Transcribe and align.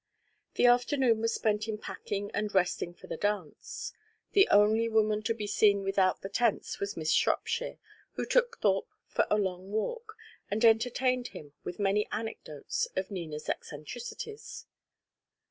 The 0.55 0.65
afternoon 0.65 1.21
was 1.21 1.35
spent 1.35 1.67
in 1.67 1.77
packing 1.77 2.31
and 2.33 2.55
resting 2.55 2.95
for 2.95 3.05
the 3.05 3.17
dance. 3.17 3.93
The 4.31 4.47
only 4.49 4.89
woman 4.89 5.21
to 5.21 5.33
be 5.35 5.45
seen 5.45 5.83
without 5.83 6.23
the 6.23 6.27
tents 6.29 6.79
was 6.79 6.97
Miss 6.97 7.11
Shropshire, 7.11 7.77
who 8.13 8.25
took 8.25 8.57
Thorpe 8.61 8.89
for 9.05 9.27
a 9.29 9.37
long 9.37 9.71
walk 9.71 10.17
and 10.49 10.65
entertained 10.65 11.27
him 11.27 11.53
with 11.63 11.77
many 11.77 12.07
anecdotes 12.11 12.87
of 12.95 13.11
Nina's 13.11 13.47
eccentricities. 13.47 14.65